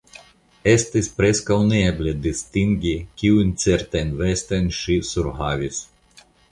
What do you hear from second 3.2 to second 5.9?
kiujn ceterajn vestojn ŝi surhavis.